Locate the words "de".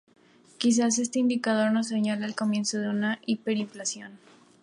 2.79-2.89